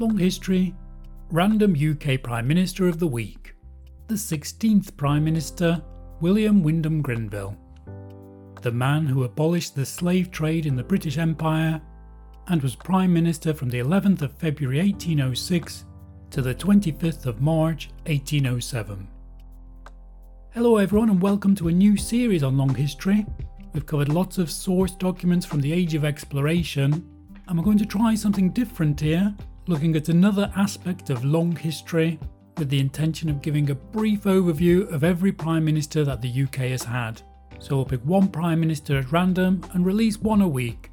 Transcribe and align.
Long 0.00 0.16
history, 0.16 0.74
random 1.30 1.74
UK 1.74 2.22
Prime 2.22 2.48
Minister 2.48 2.88
of 2.88 2.98
the 2.98 3.06
Week. 3.06 3.54
The 4.06 4.14
16th 4.14 4.96
Prime 4.96 5.22
Minister, 5.22 5.82
William 6.22 6.62
Wyndham 6.62 7.02
Grenville. 7.02 7.54
The 8.62 8.72
man 8.72 9.04
who 9.04 9.24
abolished 9.24 9.74
the 9.74 9.84
slave 9.84 10.30
trade 10.30 10.64
in 10.64 10.74
the 10.74 10.82
British 10.82 11.18
Empire 11.18 11.82
and 12.46 12.62
was 12.62 12.74
Prime 12.74 13.12
Minister 13.12 13.52
from 13.52 13.68
the 13.68 13.80
11th 13.80 14.22
of 14.22 14.32
February 14.32 14.78
1806 14.78 15.84
to 16.30 16.40
the 16.40 16.54
25th 16.54 17.26
of 17.26 17.42
March 17.42 17.90
1807. 18.06 19.06
Hello, 20.54 20.78
everyone, 20.78 21.10
and 21.10 21.20
welcome 21.20 21.54
to 21.56 21.68
a 21.68 21.72
new 21.72 21.98
series 21.98 22.42
on 22.42 22.56
long 22.56 22.74
history. 22.74 23.26
We've 23.74 23.84
covered 23.84 24.08
lots 24.08 24.38
of 24.38 24.50
source 24.50 24.92
documents 24.92 25.44
from 25.44 25.60
the 25.60 25.74
Age 25.74 25.94
of 25.94 26.06
Exploration, 26.06 27.06
and 27.46 27.58
we're 27.58 27.64
going 27.64 27.76
to 27.76 27.84
try 27.84 28.14
something 28.14 28.48
different 28.48 28.98
here, 28.98 29.34
looking 29.66 29.94
at 29.96 30.08
another 30.08 30.52
aspect 30.56 31.10
of 31.10 31.24
long 31.24 31.54
history 31.54 32.18
with 32.58 32.68
the 32.68 32.80
intention 32.80 33.28
of 33.28 33.42
giving 33.42 33.70
a 33.70 33.74
brief 33.74 34.24
overview 34.24 34.90
of 34.92 35.04
every 35.04 35.32
Prime 35.32 35.64
Minister 35.64 36.04
that 36.04 36.20
the 36.20 36.42
UK 36.42 36.56
has 36.70 36.82
had. 36.82 37.22
So 37.58 37.76
we'll 37.76 37.84
pick 37.84 38.04
one 38.04 38.28
Prime 38.28 38.60
Minister 38.60 38.98
at 38.98 39.12
random 39.12 39.62
and 39.72 39.84
release 39.84 40.18
one 40.18 40.42
a 40.42 40.48
week. 40.48 40.90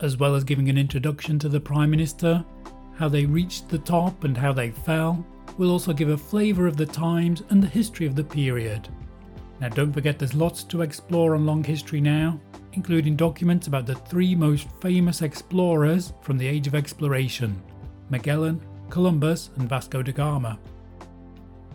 As 0.00 0.16
well 0.16 0.34
as 0.34 0.44
giving 0.44 0.68
an 0.68 0.78
introduction 0.78 1.38
to 1.40 1.48
the 1.48 1.60
Prime 1.60 1.90
Minister, 1.90 2.44
how 2.96 3.08
they 3.08 3.26
reached 3.26 3.68
the 3.68 3.78
top 3.78 4.24
and 4.24 4.36
how 4.36 4.52
they 4.52 4.70
fell, 4.70 5.24
we'll 5.56 5.70
also 5.70 5.92
give 5.92 6.10
a 6.10 6.16
flavour 6.16 6.66
of 6.66 6.76
the 6.76 6.86
times 6.86 7.42
and 7.50 7.62
the 7.62 7.68
history 7.68 8.06
of 8.06 8.14
the 8.14 8.24
period. 8.24 8.88
Now, 9.60 9.68
don't 9.68 9.92
forget 9.92 10.18
there's 10.18 10.34
lots 10.34 10.62
to 10.64 10.82
explore 10.82 11.34
on 11.34 11.46
long 11.46 11.64
history 11.64 12.00
now, 12.00 12.40
including 12.72 13.16
documents 13.16 13.66
about 13.66 13.86
the 13.86 13.94
three 13.94 14.34
most 14.34 14.68
famous 14.80 15.22
explorers 15.22 16.12
from 16.22 16.38
the 16.38 16.46
Age 16.46 16.66
of 16.66 16.74
Exploration 16.74 17.60
Magellan, 18.10 18.60
Columbus, 18.90 19.50
and 19.56 19.68
Vasco 19.68 20.02
da 20.02 20.12
Gama. 20.12 20.58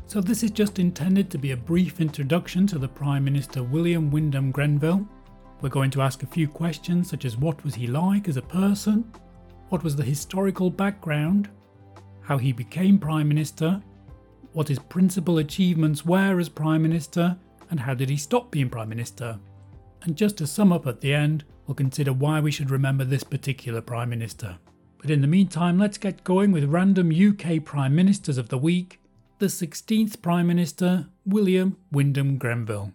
So, 0.08 0.22
this 0.22 0.44
is 0.44 0.52
just 0.52 0.80
intended 0.80 1.30
to 1.30 1.38
be 1.38 1.52
a 1.52 1.58
brief 1.58 2.02
introduction 2.02 2.67
to 2.67 2.80
the 2.80 2.88
Prime 2.88 3.23
Minister 3.23 3.64
William 3.64 4.12
Wyndham 4.12 4.52
Grenville. 4.52 5.08
We're 5.62 5.70
going 5.70 5.92
to 5.92 6.02
ask 6.02 6.23
a 6.23 6.28
few 6.28 6.48
questions 6.48 7.10
such 7.10 7.26
as 7.26 7.38
what 7.38 7.64
was 7.64 7.76
he 7.76 7.88
like 7.88 8.28
as 8.28 8.38
a 8.38 8.42
person? 8.42 9.12
What 9.70 9.84
was 9.84 9.95
the 9.95 10.04
historical 10.04 10.70
background? 10.70 11.50
How 12.22 12.38
he 12.38 12.52
became 12.52 13.00
Prime 13.00 13.28
Minister? 13.28 13.82
What 14.52 14.67
his 14.67 14.80
principal 14.80 15.39
achievements 15.39 16.06
were 16.06 16.39
as 16.39 16.50
Prime 16.50 16.82
Minister? 16.82 17.38
and 17.73 17.80
how 17.80 17.95
did 17.95 18.08
he 18.08 18.17
stop 18.17 18.52
being 18.52 18.70
Prime 18.70 18.88
Minister? 18.88 19.39
And 20.04 20.18
just 20.18 20.38
to 20.38 20.48
sum 20.48 20.73
up 20.73 20.86
at 20.86 21.00
the 21.00 21.14
end, 21.14 21.46
we'll 21.66 21.76
consider 21.76 22.12
why 22.12 22.42
we 22.42 22.52
should 22.52 22.70
remember 22.70 23.06
this 23.06 23.23
particular 23.23 23.82
Prime 23.82 24.10
Minister. 24.10 24.58
But 25.00 25.10
in 25.10 25.22
the 25.22 25.28
meantime, 25.28 25.80
let's 25.80 25.98
get 25.98 26.23
going 26.23 26.52
with 26.52 26.66
random 26.66 27.12
UK 27.12 27.64
Prime 27.64 27.95
Ministers 27.95 28.38
of 28.38 28.50
the 28.50 28.58
week. 28.58 29.00
The 29.40 29.45
16th 29.45 30.22
Prime 30.22 30.48
Minister, 30.48 31.08
William 31.26 31.78
Wyndham 31.92 32.38
Grenville. 32.38 32.94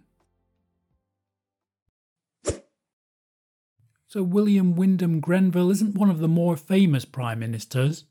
So, 4.07 4.23
William 4.23 4.75
Wyndham 4.75 5.19
Grenville 5.19 5.69
isn't 5.69 5.95
one 5.95 6.09
of 6.09 6.19
the 6.19 6.27
more 6.27 6.57
famous 6.57 7.05
Prime 7.05 7.39
Ministers, 7.39 8.05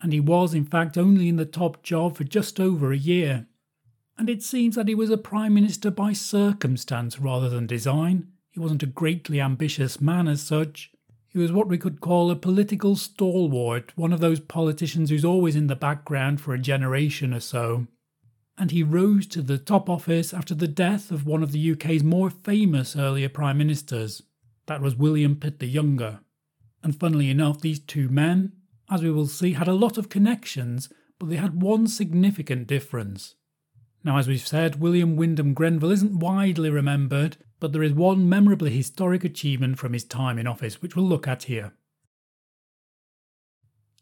and 0.00 0.12
he 0.12 0.18
was 0.18 0.52
in 0.52 0.64
fact 0.64 0.98
only 0.98 1.28
in 1.28 1.36
the 1.36 1.44
top 1.44 1.82
job 1.84 2.16
for 2.16 2.24
just 2.24 2.58
over 2.58 2.92
a 2.92 2.96
year 2.96 3.46
and 4.16 4.30
it 4.30 4.42
seems 4.42 4.76
that 4.76 4.88
he 4.88 4.94
was 4.94 5.10
a 5.10 5.18
prime 5.18 5.54
minister 5.54 5.90
by 5.90 6.12
circumstance 6.12 7.18
rather 7.18 7.48
than 7.48 7.66
design. 7.66 8.28
He 8.54 8.60
wasn't 8.60 8.84
a 8.84 8.86
greatly 8.86 9.40
ambitious 9.40 10.00
man 10.00 10.28
as 10.28 10.40
such. 10.40 10.92
He 11.26 11.40
was 11.40 11.50
what 11.50 11.66
we 11.66 11.76
could 11.76 12.00
call 12.00 12.30
a 12.30 12.36
political 12.36 12.94
stalwart, 12.94 13.92
one 13.96 14.12
of 14.12 14.20
those 14.20 14.38
politicians 14.38 15.10
who's 15.10 15.24
always 15.24 15.56
in 15.56 15.66
the 15.66 15.74
background 15.74 16.40
for 16.40 16.54
a 16.54 16.58
generation 16.60 17.34
or 17.34 17.40
so. 17.40 17.88
And 18.56 18.70
he 18.70 18.84
rose 18.84 19.26
to 19.28 19.42
the 19.42 19.58
top 19.58 19.90
office 19.90 20.32
after 20.32 20.54
the 20.54 20.68
death 20.68 21.10
of 21.10 21.26
one 21.26 21.42
of 21.42 21.50
the 21.50 21.72
UK's 21.72 22.04
more 22.04 22.30
famous 22.30 22.94
earlier 22.94 23.28
prime 23.28 23.58
ministers. 23.58 24.22
That 24.66 24.80
was 24.80 24.94
William 24.94 25.34
Pitt 25.34 25.58
the 25.58 25.66
Younger. 25.66 26.20
And 26.80 26.94
funnily 26.94 27.30
enough, 27.30 27.60
these 27.60 27.80
two 27.80 28.08
men, 28.08 28.52
as 28.88 29.02
we 29.02 29.10
will 29.10 29.26
see, 29.26 29.54
had 29.54 29.66
a 29.66 29.72
lot 29.72 29.98
of 29.98 30.08
connections, 30.08 30.88
but 31.18 31.28
they 31.28 31.36
had 31.36 31.60
one 31.60 31.88
significant 31.88 32.68
difference. 32.68 33.34
Now, 34.04 34.18
as 34.18 34.28
we've 34.28 34.46
said, 34.46 34.80
William 34.80 35.16
Wyndham 35.16 35.54
Grenville 35.54 35.90
isn't 35.90 36.20
widely 36.20 36.70
remembered, 36.70 37.36
but 37.64 37.72
there 37.72 37.82
is 37.82 37.94
one 37.94 38.28
memorably 38.28 38.70
historic 38.70 39.24
achievement 39.24 39.78
from 39.78 39.94
his 39.94 40.04
time 40.04 40.38
in 40.38 40.46
office, 40.46 40.82
which 40.82 40.94
we'll 40.94 41.06
look 41.06 41.26
at 41.26 41.44
here. 41.44 41.72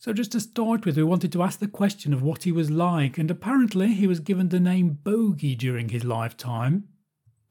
So, 0.00 0.12
just 0.12 0.32
to 0.32 0.40
start 0.40 0.84
with, 0.84 0.96
we 0.96 1.04
wanted 1.04 1.30
to 1.30 1.44
ask 1.44 1.60
the 1.60 1.68
question 1.68 2.12
of 2.12 2.24
what 2.24 2.42
he 2.42 2.50
was 2.50 2.72
like, 2.72 3.18
and 3.18 3.30
apparently 3.30 3.94
he 3.94 4.08
was 4.08 4.18
given 4.18 4.48
the 4.48 4.58
name 4.58 4.98
Bogey 5.04 5.54
during 5.54 5.90
his 5.90 6.02
lifetime. 6.02 6.88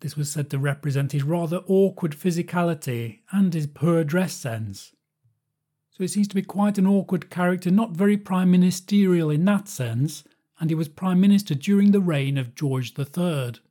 This 0.01 0.17
was 0.17 0.29
said 0.29 0.49
to 0.49 0.59
represent 0.59 1.13
his 1.13 1.23
rather 1.23 1.61
awkward 1.65 2.11
physicality 2.11 3.19
and 3.31 3.53
his 3.53 3.67
poor 3.67 4.03
dress 4.03 4.33
sense. 4.33 4.93
So, 5.91 6.03
he 6.03 6.09
seems 6.09 6.27
to 6.27 6.35
be 6.35 6.41
quite 6.41 6.77
an 6.77 6.87
awkward 6.87 7.29
character, 7.29 7.71
not 7.71 7.91
very 7.91 8.17
prime 8.17 8.51
ministerial 8.51 9.29
in 9.29 9.45
that 9.45 9.69
sense, 9.69 10.25
and 10.59 10.69
he 10.69 10.75
was 10.75 10.89
Prime 10.89 11.21
Minister 11.21 11.55
during 11.55 11.91
the 11.91 12.01
reign 12.01 12.37
of 12.37 12.53
George 12.53 12.99
III. 12.99 13.61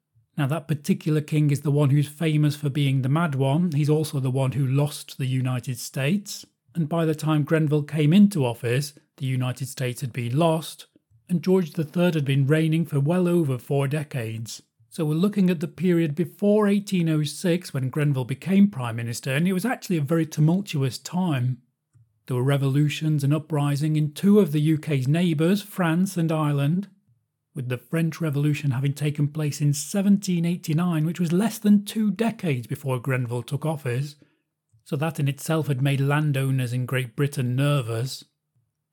Now, 0.41 0.47
that 0.47 0.69
particular 0.69 1.21
king 1.21 1.51
is 1.51 1.61
the 1.61 1.71
one 1.71 1.91
who's 1.91 2.09
famous 2.09 2.57
for 2.57 2.71
being 2.71 3.03
the 3.03 3.11
mad 3.11 3.35
one. 3.35 3.73
He's 3.73 3.91
also 3.91 4.21
the 4.21 4.31
one 4.31 4.53
who 4.53 4.67
lost 4.67 5.19
the 5.19 5.27
United 5.27 5.79
States. 5.79 6.47
And 6.75 6.89
by 6.89 7.05
the 7.05 7.15
time 7.15 7.43
Grenville 7.43 7.83
came 7.83 8.15
into 8.15 8.47
office, 8.47 8.95
the 9.19 9.27
United 9.27 9.69
States 9.69 10.01
had 10.01 10.15
been 10.15 10.39
lost, 10.39 10.87
and 11.29 11.43
George 11.43 11.79
III 11.79 12.13
had 12.13 12.25
been 12.25 12.47
reigning 12.47 12.87
for 12.87 13.01
well 13.01 13.29
over 13.29 13.59
four 13.59 13.87
decades. 13.87 14.63
So 14.89 15.05
we're 15.05 15.13
looking 15.13 15.51
at 15.51 15.61
the 15.61 15.69
period 15.69 16.15
before 16.15 16.65
1806 16.65 17.75
when 17.75 17.91
Grenville 17.91 18.25
became 18.25 18.71
Prime 18.71 18.97
Minister, 18.97 19.35
and 19.35 19.47
it 19.47 19.53
was 19.53 19.67
actually 19.67 19.99
a 19.99 20.01
very 20.01 20.25
tumultuous 20.25 20.97
time. 20.97 21.59
There 22.29 22.37
were 22.37 22.43
revolutions 22.43 23.23
and 23.23 23.35
uprising 23.35 23.97
in 23.97 24.15
two 24.15 24.41
of 24.41 24.53
the 24.53 24.73
UK's 24.73 25.07
neighbours, 25.07 25.61
France 25.61 26.17
and 26.17 26.33
Ireland, 26.33 26.89
with 27.55 27.69
the 27.69 27.79
French 27.79 28.21
Revolution 28.21 28.71
having 28.71 28.93
taken 28.93 29.29
place 29.29 29.61
in 29.61 29.69
1789, 29.69 31.05
which 31.05 31.21
was 31.21 31.33
less 31.33 31.59
than 31.59 31.85
two 31.85 32.11
decades 32.11 32.67
before 32.67 32.99
Grenville 33.01 33.43
took 33.43 33.67
office. 33.67 34.17
So 34.85 34.97
that 34.97 35.21
in 35.21 35.29
itself 35.29 35.67
had 35.67 35.83
made 35.83 36.01
landowners 36.01 36.73
in 36.73 36.87
Great 36.87 37.17
Britain 37.17 37.57
nervous. 37.57 38.25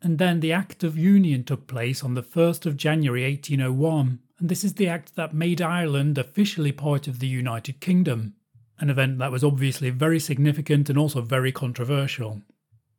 And 0.01 0.17
then 0.19 0.39
the 0.39 0.51
Act 0.51 0.83
of 0.83 0.97
Union 0.97 1.43
took 1.43 1.67
place 1.67 2.03
on 2.03 2.13
the 2.13 2.23
1st 2.23 2.65
of 2.65 2.77
January 2.77 3.23
1801, 3.23 4.19
and 4.39 4.49
this 4.49 4.63
is 4.63 4.73
the 4.75 4.87
act 4.87 5.15
that 5.15 5.33
made 5.33 5.61
Ireland 5.61 6.17
officially 6.17 6.71
part 6.71 7.07
of 7.07 7.19
the 7.19 7.27
United 7.27 7.79
Kingdom, 7.79 8.35
an 8.79 8.91
event 8.91 9.17
that 9.17 9.31
was 9.31 9.43
obviously 9.43 9.89
very 9.89 10.19
significant 10.19 10.89
and 10.89 10.99
also 10.99 11.21
very 11.21 11.51
controversial. 11.51 12.41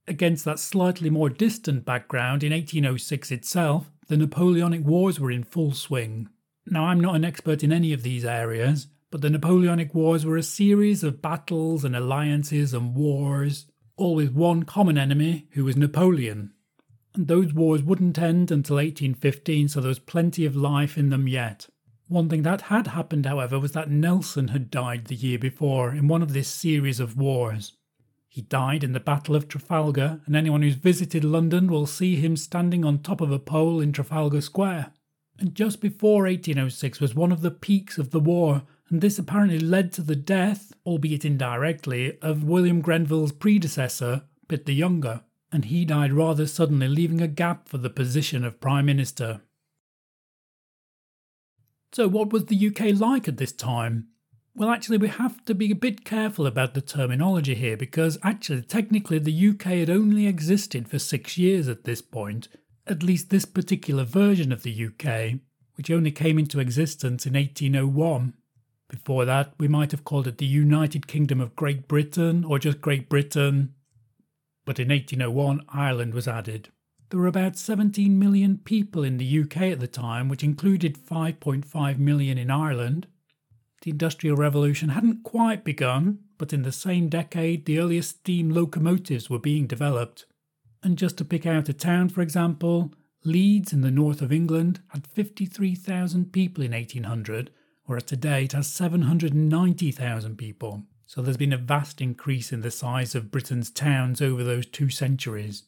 Against 0.09 0.45
that 0.45 0.59
slightly 0.59 1.11
more 1.11 1.29
distant 1.29 1.85
background, 1.85 2.43
in 2.43 2.53
1806 2.53 3.31
itself, 3.31 3.93
the 4.09 4.17
Napoleonic 4.17 4.85
Wars 4.87 5.21
were 5.21 5.31
in 5.31 5.45
full 5.45 5.73
swing. 5.73 6.31
Now, 6.67 6.87
I'm 6.87 7.01
not 7.01 7.15
an 7.15 7.25
expert 7.25 7.63
in 7.63 7.73
any 7.73 7.93
of 7.93 8.03
these 8.03 8.25
areas, 8.25 8.89
but 9.11 9.21
the 9.21 9.31
Napoleonic 9.31 9.95
Wars 9.95 10.25
were 10.25 10.39
a 10.39 10.43
series 10.43 11.05
of 11.05 11.21
battles 11.21 11.85
and 11.85 11.95
alliances 11.95 12.73
and 12.73 12.95
wars, 12.95 13.67
all 13.97 14.15
with 14.15 14.33
one 14.33 14.63
common 14.63 14.97
enemy, 14.97 15.49
who 15.53 15.65
was 15.65 15.77
Napoleon. 15.77 16.53
And 17.15 17.29
those 17.29 17.53
wars 17.53 17.83
wouldn't 17.83 18.19
end 18.19 18.51
until 18.51 18.77
1815, 18.77 19.69
so 19.69 19.81
there 19.81 19.89
was 19.89 19.99
plenty 19.99 20.47
of 20.47 20.57
life 20.57 20.97
in 20.97 21.11
them 21.11 21.29
yet. 21.29 21.69
One 22.07 22.31
thing 22.31 22.43
that 22.43 22.63
had 22.63 22.87
happened, 22.87 23.27
however, 23.27 23.59
was 23.59 23.73
that 23.73 23.91
Nelson 23.91 24.49
had 24.49 24.71
died 24.71 25.07
the 25.07 25.15
year 25.15 25.39
before 25.39 25.95
in 25.95 26.09
one 26.09 26.23
of 26.23 26.33
this 26.33 26.49
series 26.49 27.01
of 27.01 27.19
wars. 27.19 27.78
He 28.29 28.43
died 28.43 28.85
in 28.85 28.93
the 28.93 29.01
Battle 29.01 29.35
of 29.35 29.49
Trafalgar, 29.49 30.21
and 30.27 30.37
anyone 30.37 30.63
who's 30.63 30.75
visited 30.75 31.25
London 31.25 31.69
will 31.69 31.87
see 31.87 32.17
him 32.17 32.37
standing 32.37 32.85
on 32.85 32.99
top 32.99 33.21
of 33.21 33.33
a 33.33 33.39
pole 33.39 33.81
in 33.81 33.93
Trafalgar 33.93 34.43
Square. 34.43 34.93
And 35.39 35.55
just 35.55 35.81
before 35.81 36.25
1806 36.25 37.01
was 37.01 37.15
one 37.15 37.33
of 37.33 37.41
the 37.41 37.51
peaks 37.51 37.97
of 37.97 38.11
the 38.11 38.21
war, 38.21 38.63
and 38.91 39.01
this 39.01 39.19
apparently 39.19 39.59
led 39.59 39.93
to 39.93 40.03
the 40.03 40.17
death, 40.17 40.73
albeit 40.85 41.25
indirectly, 41.25 42.19
of 42.21 42.45
William 42.45 42.81
Grenville's 42.81 43.33
predecessor, 43.33 44.23
Pitt 44.49 44.67
the 44.67 44.75
Younger, 44.75 45.23
and 45.51 45.67
he 45.67 45.85
died 45.85 46.13
rather 46.13 46.47
suddenly, 46.47 46.89
leaving 46.89 47.21
a 47.21 47.29
gap 47.29 47.69
for 47.69 47.79
the 47.79 47.91
position 47.91 48.45
of 48.45 48.61
Prime 48.61 48.87
Minister. 48.87 49.41
So, 51.93 52.09
what 52.09 52.33
was 52.33 52.47
the 52.47 52.67
UK 52.69 52.99
like 52.99 53.29
at 53.29 53.39
this 53.39 53.53
time? 53.53 54.09
Well, 54.59 54.71
actually, 54.71 54.99
we 54.99 55.07
have 55.07 55.45
to 55.45 55.55
be 55.55 55.71
a 55.71 55.77
bit 55.77 56.05
careful 56.05 56.45
about 56.45 56.75
the 56.75 56.81
terminology 56.81 57.55
here 57.55 57.77
because 57.77 58.19
actually, 58.25 58.63
technically, 58.63 59.21
the 59.21 59.51
UK 59.51 59.63
had 59.67 59.89
only 59.89 60.27
existed 60.27 60.89
for 60.89 60.99
six 60.99 61.39
years 61.39 61.69
at 61.69 61.85
this 61.85 62.03
point, 62.03 62.49
at 62.85 63.05
least 63.05 63.31
this 63.31 63.45
particular 63.45 64.03
version 64.03 64.51
of 64.51 64.65
the 64.65 64.87
UK, 64.87 65.39
which 65.77 65.93
only 65.93 66.11
came 66.11 66.41
into 66.41 66.59
existence 66.59 67.25
in 67.25 67.35
1801. 67.35 68.35
Before 68.89 69.25
that, 69.25 69.53
we 69.61 69.69
might 69.69 69.93
have 69.93 70.03
called 70.03 70.27
it 70.27 70.39
the 70.39 70.47
United 70.47 71.07
Kingdom 71.07 71.41
of 71.41 71.55
Great 71.55 71.87
Britain 71.87 72.45
or 72.45 72.59
just 72.59 72.81
Great 72.81 73.09
Britain. 73.09 73.75
But 74.67 74.81
in 74.81 74.89
1801, 74.89 75.67
Ireland 75.69 76.15
was 76.15 76.27
added. 76.27 76.71
There 77.11 77.21
were 77.21 77.29
about 77.29 77.57
17 77.57 78.19
million 78.19 78.59
people 78.59 79.05
in 79.05 79.19
the 79.19 79.41
UK 79.41 79.59
at 79.59 79.79
the 79.79 79.87
time, 79.87 80.29
which 80.29 80.43
included 80.43 80.99
5.5 80.99 81.99
million 81.99 82.39
in 82.39 82.51
Ireland. 82.51 83.07
The 83.83 83.91
Industrial 83.91 84.37
Revolution 84.37 84.91
hadn't 84.91 85.23
quite 85.23 85.65
begun, 85.65 86.19
but 86.37 86.53
in 86.53 86.63
the 86.63 86.73
same 86.73 87.09
decade, 87.09 87.65
the 87.65 87.79
earliest 87.79 88.19
steam 88.19 88.51
locomotives 88.51 89.31
were 89.31 89.39
being 89.39 89.67
developed. 89.67 90.27
And 90.83 90.99
just 90.99 91.17
to 91.19 91.25
pick 91.25 91.47
out 91.47 91.69
a 91.69 91.73
town, 91.73 92.09
for 92.09 92.21
example, 92.21 92.93
Leeds 93.25 93.73
in 93.73 93.81
the 93.81 93.91
north 93.91 94.23
of 94.23 94.33
England 94.33 94.81
had 94.89 95.07
53,000 95.07 96.33
people 96.33 96.63
in 96.63 96.73
1800, 96.73 97.51
whereas 97.85 98.05
today 98.05 98.45
it 98.45 98.53
has 98.53 98.69
790,000 98.69 100.37
people. 100.37 100.85
So 101.07 101.23
there's 101.23 101.37
been 101.37 101.53
a 101.53 101.59
vast 101.59 102.01
increase 102.01 102.53
in 102.53 102.61
the 102.61 102.71
size 102.71 103.15
of 103.15 103.31
Britain's 103.31 103.71
towns 103.71 104.21
over 104.21 104.45
those 104.45 104.67
two 104.67 104.91
centuries. 104.91 105.65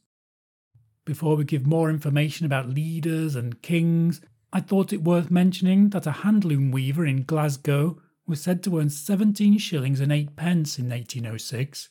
Before 1.04 1.34
we 1.34 1.44
give 1.44 1.66
more 1.66 1.90
information 1.90 2.46
about 2.46 2.68
leaders 2.68 3.34
and 3.34 3.60
kings, 3.62 4.20
I 4.52 4.60
thought 4.60 4.92
it 4.92 5.04
worth 5.04 5.30
mentioning 5.30 5.90
that 5.90 6.06
a 6.06 6.10
handloom 6.10 6.72
weaver 6.72 7.06
in 7.06 7.22
Glasgow 7.22 8.00
was 8.26 8.40
said 8.40 8.62
to 8.64 8.78
earn 8.78 8.90
17 8.90 9.58
shillings 9.58 10.00
and 10.00 10.10
8 10.10 10.34
pence 10.34 10.78
in 10.78 10.88
1806. 10.88 11.88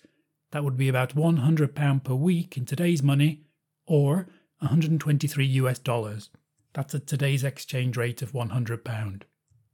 That 0.51 0.63
would 0.63 0.75
be 0.75 0.89
about 0.89 1.15
£100 1.15 2.03
per 2.03 2.13
week 2.13 2.57
in 2.57 2.65
today's 2.65 3.01
money, 3.01 3.43
or 3.85 4.27
123 4.59 5.45
US 5.45 5.79
dollars. 5.79 6.29
That's 6.73 6.93
at 6.95 7.07
today's 7.07 7.43
exchange 7.43 7.95
rate 7.95 8.21
of 8.21 8.33
£100. 8.33 9.21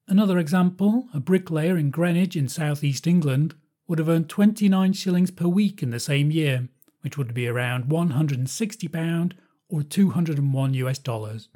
Another 0.07 0.37
example, 0.37 1.07
a 1.13 1.19
bricklayer 1.19 1.77
in 1.77 1.89
Greenwich 1.89 2.35
in 2.35 2.47
southeast 2.47 3.07
England 3.07 3.55
would 3.87 3.97
have 3.97 4.09
earned 4.09 4.29
29 4.29 4.93
shillings 4.93 5.31
per 5.31 5.47
week 5.47 5.81
in 5.81 5.89
the 5.89 5.99
same 5.99 6.29
year, 6.29 6.69
which 7.01 7.17
would 7.17 7.33
be 7.33 7.47
around 7.47 7.89
160 7.89 8.87
pound 8.89 9.35
or 9.69 9.81
201 9.81 10.73
US 10.75 10.99
dollars. 10.99 11.49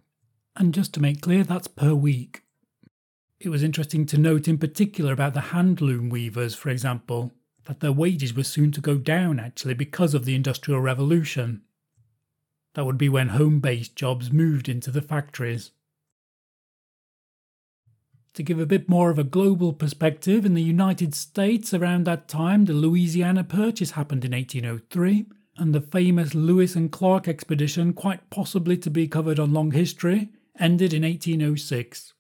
And 0.56 0.74
just 0.74 0.94
to 0.94 1.02
make 1.02 1.22
clear, 1.22 1.44
that's 1.44 1.68
per 1.68 1.94
week. 1.94 2.44
It 3.40 3.50
was 3.50 3.64
interesting 3.64 4.06
to 4.08 4.18
note 4.18 4.48
in 4.48 4.58
particular 4.58 5.14
about 5.14 5.34
the 5.34 5.40
handloom 5.40 6.10
weavers, 6.10 6.56
for 6.56 6.70
example, 6.70 7.32
that 7.66 7.80
their 7.80 7.92
wages 7.92 8.34
were 8.34 8.44
soon 8.44 8.72
to 8.74 8.82
go 8.82 8.98
down 8.98 9.40
actually 9.40 9.76
because 9.76 10.14
of 10.14 10.26
the 10.26 10.36
Industrial 10.36 10.82
Revolution. 10.82 11.62
That 12.74 12.86
would 12.86 12.98
be 12.98 13.10
when 13.10 13.30
home 13.30 13.60
based 13.60 13.96
jobs 13.96 14.32
moved 14.32 14.68
into 14.68 14.92
the 14.92 15.02
factories. 15.02 15.72
To 18.34 18.44
give 18.44 18.60
a 18.60 18.66
bit 18.66 18.88
more 18.88 19.10
of 19.10 19.20
a 19.20 19.24
global 19.24 19.74
perspective, 19.74 20.46
in 20.46 20.54
the 20.54 20.62
United 20.62 21.16
States 21.16 21.74
around 21.74 22.06
that 22.06 22.28
time, 22.28 22.66
the 22.66 22.74
Louisiana 22.74 23.44
Purchase 23.44 23.92
happened 23.92 24.24
in 24.24 24.32
1803, 24.32 25.26
and 25.58 25.74
the 25.74 25.82
famous 25.82 26.36
Lewis 26.36 26.76
and 26.76 26.92
Clark 26.92 27.28
expedition, 27.28 27.92
quite 27.94 28.30
possibly 28.30 28.78
to 28.78 28.90
be 28.90 29.08
covered 29.08 29.40
on 29.40 29.54
Long 29.54 29.72
History, 29.72 30.30
ended 30.60 30.94
in 30.94 31.04
1806. 31.04 32.14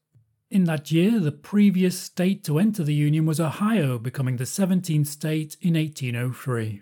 In 0.49 0.63
that 0.63 0.91
year, 0.91 1.19
the 1.19 1.31
previous 1.31 1.99
state 1.99 2.43
to 2.45 2.57
enter 2.57 2.83
the 2.83 2.93
Union 2.93 3.25
was 3.25 3.39
Ohio, 3.39 3.99
becoming 3.99 4.37
the 4.37 4.45
17th 4.45 5.07
state 5.07 5.57
in 5.61 5.75
1803. 5.75 6.81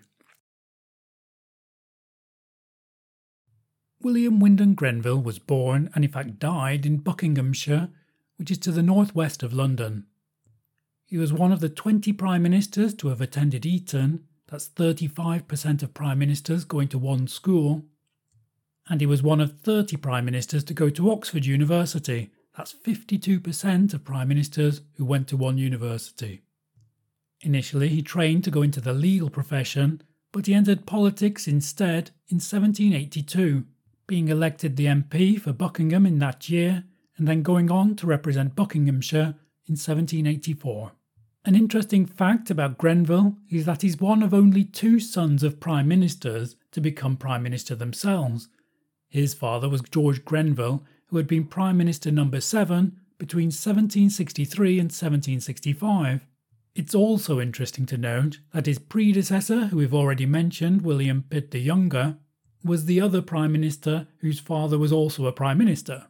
William 4.00 4.38
Wyndham 4.40 4.74
Grenville 4.74 5.20
was 5.20 5.38
born 5.38 5.90
and 5.94 6.04
in 6.04 6.10
fact 6.10 6.38
died 6.38 6.86
in 6.86 6.98
Buckinghamshire, 6.98 7.90
which 8.36 8.50
is 8.50 8.58
to 8.58 8.72
the 8.72 8.82
northwest 8.82 9.42
of 9.42 9.52
London. 9.52 10.06
He 11.04 11.18
was 11.18 11.32
one 11.32 11.52
of 11.52 11.60
the 11.60 11.68
20 11.68 12.12
Prime 12.12 12.42
Ministers 12.42 12.94
to 12.94 13.08
have 13.08 13.20
attended 13.20 13.66
Eton, 13.66 14.24
that's 14.46 14.68
35% 14.68 15.82
of 15.82 15.94
Prime 15.94 16.18
Ministers 16.18 16.64
going 16.64 16.88
to 16.88 16.98
one 16.98 17.26
school, 17.26 17.84
and 18.88 19.00
he 19.00 19.06
was 19.06 19.22
one 19.22 19.40
of 19.40 19.60
30 19.60 19.96
Prime 19.96 20.24
Ministers 20.24 20.64
to 20.64 20.74
go 20.74 20.90
to 20.90 21.10
Oxford 21.10 21.44
University, 21.46 22.30
that's 22.56 22.74
52% 22.74 23.94
of 23.94 24.04
Prime 24.04 24.28
Ministers 24.28 24.80
who 24.96 25.04
went 25.04 25.28
to 25.28 25.36
one 25.36 25.58
university. 25.58 26.42
Initially, 27.42 27.88
he 27.88 28.02
trained 28.02 28.44
to 28.44 28.50
go 28.50 28.62
into 28.62 28.80
the 28.80 28.92
legal 28.92 29.30
profession, 29.30 30.02
but 30.32 30.46
he 30.46 30.54
entered 30.54 30.86
politics 30.86 31.46
instead 31.46 32.10
in 32.28 32.36
1782 32.36 33.64
being 34.08 34.28
elected 34.28 34.76
the 34.76 34.86
MP 34.86 35.40
for 35.40 35.52
Buckingham 35.52 36.06
in 36.06 36.18
that 36.18 36.48
year, 36.48 36.84
and 37.16 37.28
then 37.28 37.42
going 37.42 37.70
on 37.70 37.94
to 37.96 38.06
represent 38.06 38.56
Buckinghamshire 38.56 39.36
in 39.66 39.76
1784. 39.76 40.92
An 41.44 41.54
interesting 41.54 42.06
fact 42.06 42.50
about 42.50 42.78
Grenville 42.78 43.36
is 43.50 43.66
that 43.66 43.82
he's 43.82 44.00
one 44.00 44.22
of 44.22 44.34
only 44.34 44.64
two 44.64 44.98
sons 44.98 45.42
of 45.42 45.60
Prime 45.60 45.86
Ministers 45.86 46.56
to 46.72 46.80
become 46.80 47.16
Prime 47.16 47.42
Minister 47.42 47.74
themselves. 47.74 48.48
His 49.08 49.34
father 49.34 49.68
was 49.68 49.82
George 49.82 50.24
Grenville, 50.24 50.84
who 51.06 51.16
had 51.16 51.26
been 51.26 51.46
Prime 51.46 51.76
Minister 51.76 52.10
number 52.10 52.40
7 52.40 53.00
between 53.18 53.46
1763 53.46 54.70
and 54.72 54.90
1765. 54.90 56.26
It's 56.74 56.94
also 56.94 57.40
interesting 57.40 57.86
to 57.86 57.96
note 57.96 58.38
that 58.52 58.66
his 58.66 58.78
predecessor, 58.78 59.66
who 59.66 59.78
we've 59.78 59.94
already 59.94 60.26
mentioned, 60.26 60.82
William 60.82 61.24
Pitt 61.28 61.50
the 61.50 61.58
Younger, 61.58 62.18
was 62.62 62.84
the 62.84 63.00
other 63.00 63.22
Prime 63.22 63.50
Minister 63.50 64.06
whose 64.18 64.38
father 64.38 64.78
was 64.78 64.92
also 64.92 65.26
a 65.26 65.32
Prime 65.32 65.58
Minister, 65.58 66.06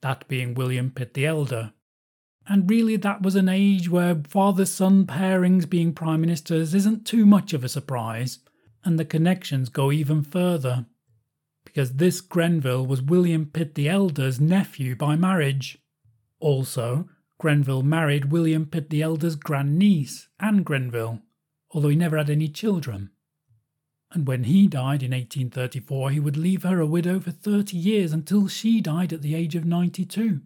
that 0.00 0.26
being 0.28 0.54
William 0.54 0.90
Pitt 0.90 1.14
the 1.14 1.26
Elder. 1.26 1.72
And 2.46 2.70
really, 2.70 2.96
that 2.96 3.20
was 3.20 3.34
an 3.34 3.48
age 3.48 3.90
where 3.90 4.22
father 4.26 4.64
son 4.64 5.04
pairings 5.04 5.68
being 5.68 5.92
Prime 5.92 6.22
Ministers 6.22 6.74
isn't 6.74 7.06
too 7.06 7.26
much 7.26 7.52
of 7.52 7.62
a 7.62 7.68
surprise, 7.68 8.38
and 8.84 8.98
the 8.98 9.04
connections 9.04 9.68
go 9.68 9.92
even 9.92 10.22
further. 10.22 10.86
Because 11.68 11.94
this 11.94 12.20
Grenville 12.20 12.86
was 12.86 13.00
William 13.00 13.46
Pitt 13.46 13.74
the 13.74 13.88
Elder's 13.88 14.40
nephew 14.40 14.96
by 14.96 15.16
marriage. 15.16 15.78
Also, 16.40 17.08
Grenville 17.38 17.82
married 17.82 18.32
William 18.32 18.66
Pitt 18.66 18.90
the 18.90 19.02
Elder's 19.02 19.36
grandniece, 19.36 20.28
Anne 20.40 20.62
Grenville, 20.62 21.20
although 21.70 21.88
he 21.88 21.96
never 21.96 22.16
had 22.16 22.30
any 22.30 22.48
children 22.48 23.10
and 24.12 24.26
when 24.26 24.44
he 24.44 24.66
died 24.66 25.02
in 25.02 25.10
1834, 25.10 26.10
he 26.10 26.20
would 26.20 26.36
leave 26.36 26.62
her 26.62 26.80
a 26.80 26.86
widow 26.86 27.20
for 27.20 27.30
30 27.30 27.76
years 27.76 28.12
until 28.12 28.48
she 28.48 28.80
died 28.80 29.12
at 29.12 29.22
the 29.22 29.34
age 29.34 29.54
of 29.54 29.66
92. 29.66 30.40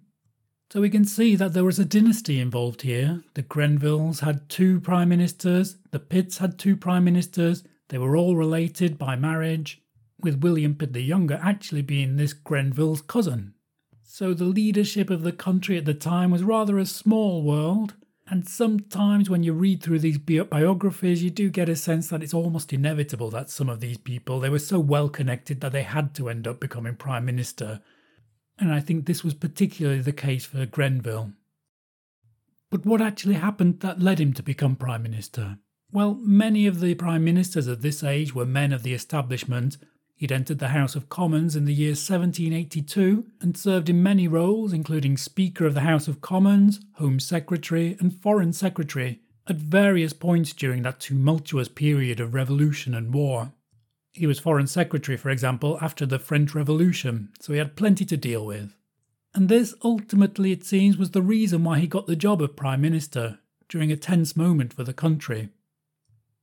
So 0.73 0.81
we 0.81 0.91
can 0.91 1.05
see 1.05 1.37
that 1.37 1.53
there 1.53 1.65
was 1.65 1.79
a 1.79 1.85
dynasty 1.85 2.41
involved 2.41 2.83
here. 2.83 3.23
The 3.35 3.43
Grenvilles 3.43 4.21
had 4.21 4.49
two 4.49 4.81
prime 4.81 5.11
ministers, 5.11 5.77
the 5.91 6.01
Pitts 6.01 6.39
had 6.39 6.59
two 6.59 6.77
prime 6.77 7.05
ministers, 7.05 7.63
they 7.89 7.99
were 7.99 8.17
all 8.17 8.37
related 8.37 8.99
by 8.99 9.17
marriage, 9.17 9.82
with 10.23 10.43
William 10.43 10.75
Pitt 10.75 10.93
the 10.93 11.03
Younger 11.03 11.41
actually 11.43 11.83
being 11.83 12.17
this 12.17 12.33
Grenville's 12.33 13.03
cousin. 13.03 13.55
So 14.03 14.35
the 14.35 14.45
leadership 14.45 15.11
of 15.11 15.23
the 15.23 15.33
country 15.33 15.79
at 15.79 15.85
the 15.85 15.95
time 15.95 16.31
was 16.31 16.43
rather 16.43 16.79
a 16.79 16.87
small 16.87 17.43
world, 17.43 17.95
and 18.29 18.49
sometimes 18.49 19.29
when 19.29 19.43
you 19.43 19.53
read 19.53 19.83
through 19.83 19.99
these 19.99 20.19
bi- 20.19 20.41
biographies, 20.41 21.23
you 21.23 21.31
do 21.31 21.51
get 21.51 21.69
a 21.69 21.77
sense 21.77 22.09
that 22.09 22.23
it's 22.23 22.35
almost 22.35 22.73
inevitable 22.73 23.31
that 23.31 23.51
some 23.51 23.69
of 23.69 23.81
these 23.81 23.99
people, 23.99 24.39
they 24.39 24.49
were 24.49 24.59
so 24.59 24.79
well 24.79 25.09
connected 25.09 25.61
that 25.61 25.73
they 25.73 25.83
had 25.83 26.15
to 26.15 26.29
end 26.29 26.47
up 26.47 26.61
becoming 26.61 26.95
prime 26.95 27.25
minister. 27.25 27.81
And 28.59 28.73
I 28.73 28.81
think 28.81 29.07
this 29.07 29.25
was 29.25 29.35
particularly 29.35 30.01
the 30.01 30.13
case 30.13 30.45
for 30.45 30.65
Grenville. 30.67 31.33
But 32.71 32.87
what 32.87 33.03
actually 33.03 33.35
happened 33.35 33.81
that 33.81 34.01
led 34.01 34.21
him 34.21 34.33
to 34.35 34.43
become 34.43 34.77
prime 34.77 35.03
minister? 35.03 35.59
Well, 35.91 36.15
many 36.15 36.67
of 36.67 36.81
the 36.81 36.95
prime 36.95 37.25
ministers 37.25 37.69
at 37.69 37.83
this 37.83 38.03
age 38.03 38.35
were 38.35 38.47
men 38.47 38.73
of 38.73 38.83
the 38.83 38.95
establishment 38.95 39.77
He'd 40.23 40.31
entered 40.31 40.61
the 40.61 40.69
House 40.69 40.95
of 40.95 41.09
Commons 41.09 41.57
in 41.57 41.65
the 41.65 41.75
year 41.75 41.97
1782 41.97 43.27
and 43.41 43.57
served 43.57 43.89
in 43.89 44.05
many 44.05 44.29
roles, 44.29 44.73
including 44.73 45.17
Speaker 45.17 45.67
of 45.67 45.75
the 45.75 45.81
House 45.81 46.07
of 46.07 46.21
Commons, 46.21 46.79
Home 46.99 47.19
Secretary, 47.19 47.97
and 47.99 48.15
Foreign 48.15 48.53
Secretary, 48.53 49.19
at 49.49 49.57
various 49.57 50.13
points 50.13 50.53
during 50.53 50.85
that 50.85 51.01
tumultuous 51.01 51.67
period 51.67 52.21
of 52.21 52.35
revolution 52.35 52.95
and 52.95 53.13
war. 53.13 53.53
He 54.13 54.29
was 54.29 54.39
Foreign 54.39 54.69
Secretary, 54.69 55.19
for 55.19 55.29
example, 55.29 55.77
after 55.83 56.07
the 56.07 56.21
French 56.21 56.55
Revolution, 56.55 57.31
so 57.41 57.53
he 57.53 57.59
had 57.59 57.75
plenty 57.75 58.05
to 58.05 58.17
deal 58.17 58.47
with. 58.47 58.77
And 59.35 59.49
this, 59.49 59.75
ultimately, 59.83 60.53
it 60.53 60.65
seems, 60.65 60.97
was 60.97 61.11
the 61.11 61.21
reason 61.21 61.65
why 61.65 61.81
he 61.81 61.89
got 61.89 62.07
the 62.07 62.15
job 62.15 62.41
of 62.41 62.55
Prime 62.55 62.81
Minister 62.81 63.41
during 63.69 63.91
a 63.91 63.97
tense 63.97 64.37
moment 64.37 64.73
for 64.73 64.85
the 64.85 64.95
country. 64.95 65.49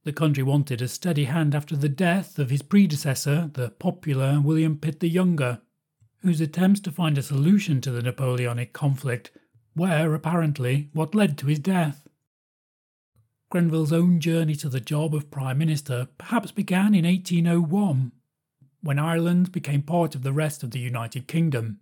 The 0.09 0.13
country 0.13 0.41
wanted 0.41 0.81
a 0.81 0.87
steady 0.87 1.25
hand 1.25 1.53
after 1.53 1.75
the 1.75 1.87
death 1.87 2.39
of 2.39 2.49
his 2.49 2.63
predecessor, 2.63 3.51
the 3.53 3.69
popular 3.69 4.41
William 4.41 4.75
Pitt 4.75 5.01
the 5.01 5.07
Younger, 5.07 5.61
whose 6.23 6.41
attempts 6.41 6.79
to 6.79 6.91
find 6.91 7.15
a 7.15 7.21
solution 7.21 7.79
to 7.81 7.91
the 7.91 8.01
Napoleonic 8.01 8.73
conflict 8.73 9.29
were 9.75 10.15
apparently 10.15 10.89
what 10.93 11.13
led 11.13 11.37
to 11.37 11.45
his 11.45 11.59
death. 11.59 12.07
Grenville's 13.51 13.93
own 13.93 14.19
journey 14.19 14.55
to 14.55 14.67
the 14.67 14.79
job 14.79 15.13
of 15.13 15.29
Prime 15.29 15.59
Minister 15.59 16.07
perhaps 16.17 16.51
began 16.51 16.95
in 16.95 17.05
1801, 17.05 18.11
when 18.81 18.97
Ireland 18.97 19.51
became 19.51 19.83
part 19.83 20.15
of 20.15 20.23
the 20.23 20.33
rest 20.33 20.63
of 20.63 20.71
the 20.71 20.79
United 20.79 21.27
Kingdom. 21.27 21.81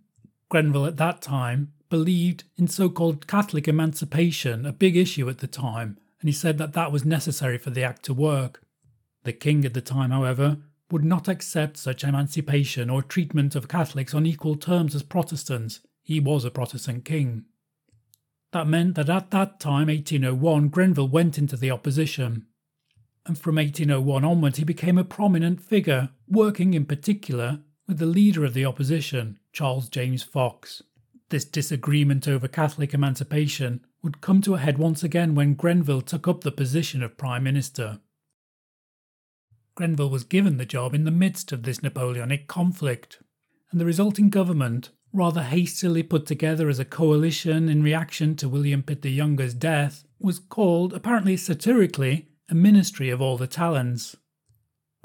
Grenville 0.50 0.84
at 0.84 0.98
that 0.98 1.22
time 1.22 1.72
believed 1.88 2.44
in 2.58 2.68
so 2.68 2.90
called 2.90 3.26
Catholic 3.26 3.66
emancipation, 3.66 4.66
a 4.66 4.72
big 4.72 4.98
issue 4.98 5.30
at 5.30 5.38
the 5.38 5.46
time, 5.46 5.96
and 6.20 6.28
he 6.28 6.32
said 6.32 6.58
that 6.58 6.72
that 6.72 6.92
was 6.92 7.04
necessary 7.04 7.58
for 7.58 7.70
the 7.70 7.84
act 7.84 8.04
to 8.04 8.14
work. 8.14 8.62
The 9.24 9.32
king 9.32 9.64
at 9.64 9.74
the 9.74 9.80
time, 9.80 10.10
however, 10.10 10.58
would 10.90 11.04
not 11.04 11.28
accept 11.28 11.76
such 11.76 12.02
emancipation 12.02 12.88
or 12.88 13.02
treatment 13.02 13.54
of 13.54 13.68
Catholics 13.68 14.14
on 14.14 14.26
equal 14.26 14.56
terms 14.56 14.94
as 14.94 15.02
Protestants. 15.02 15.80
He 16.02 16.18
was 16.18 16.44
a 16.44 16.50
Protestant 16.50 17.04
king. 17.04 17.44
That 18.52 18.66
meant 18.66 18.94
that 18.94 19.10
at 19.10 19.30
that 19.30 19.60
time, 19.60 19.88
1801, 19.88 20.68
Grenville 20.68 21.08
went 21.08 21.36
into 21.36 21.56
the 21.56 21.70
opposition. 21.70 22.46
And 23.26 23.38
from 23.38 23.56
1801 23.56 24.24
onwards, 24.24 24.56
he 24.56 24.64
became 24.64 24.96
a 24.96 25.04
prominent 25.04 25.60
figure, 25.60 26.08
working 26.26 26.72
in 26.72 26.86
particular 26.86 27.60
with 27.86 27.98
the 27.98 28.06
leader 28.06 28.44
of 28.44 28.54
the 28.54 28.64
opposition, 28.64 29.38
Charles 29.52 29.88
James 29.90 30.22
Fox. 30.22 30.82
This 31.30 31.44
disagreement 31.44 32.26
over 32.26 32.48
Catholic 32.48 32.94
emancipation 32.94 33.84
would 34.02 34.22
come 34.22 34.40
to 34.42 34.54
a 34.54 34.58
head 34.58 34.78
once 34.78 35.02
again 35.02 35.34
when 35.34 35.54
Grenville 35.54 36.00
took 36.00 36.26
up 36.26 36.42
the 36.42 36.50
position 36.52 37.02
of 37.02 37.18
Prime 37.18 37.42
Minister. 37.42 38.00
Grenville 39.74 40.10
was 40.10 40.24
given 40.24 40.56
the 40.56 40.64
job 40.64 40.94
in 40.94 41.04
the 41.04 41.10
midst 41.10 41.52
of 41.52 41.64
this 41.64 41.82
Napoleonic 41.82 42.46
conflict, 42.46 43.22
and 43.70 43.80
the 43.80 43.84
resulting 43.84 44.30
government, 44.30 44.90
rather 45.12 45.42
hastily 45.42 46.02
put 46.02 46.24
together 46.24 46.68
as 46.68 46.78
a 46.78 46.84
coalition 46.84 47.68
in 47.68 47.82
reaction 47.82 48.34
to 48.36 48.48
William 48.48 48.82
Pitt 48.82 49.02
the 49.02 49.10
Younger's 49.10 49.54
death, 49.54 50.04
was 50.18 50.38
called, 50.38 50.94
apparently 50.94 51.36
satirically, 51.36 52.28
a 52.48 52.54
Ministry 52.54 53.10
of 53.10 53.20
All 53.20 53.36
the 53.36 53.46
Talents. 53.46 54.16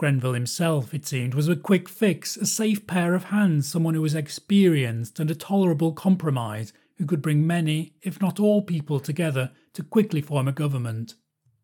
Grenville 0.03 0.33
himself, 0.33 0.93
it 0.93 1.05
seemed, 1.05 1.33
was 1.33 1.47
a 1.47 1.55
quick 1.55 1.87
fix, 1.87 2.35
a 2.35 2.45
safe 2.45 2.85
pair 2.85 3.15
of 3.15 3.23
hands, 3.23 3.71
someone 3.71 3.93
who 3.93 4.01
was 4.01 4.15
experienced 4.15 5.17
and 5.17 5.31
a 5.31 5.33
tolerable 5.33 5.93
compromise 5.93 6.73
who 6.97 7.05
could 7.05 7.21
bring 7.21 7.47
many, 7.47 7.93
if 8.01 8.19
not 8.19 8.37
all 8.37 8.61
people 8.61 8.99
together 8.99 9.51
to 9.71 9.81
quickly 9.81 10.19
form 10.19 10.45
a 10.45 10.51
government 10.51 11.15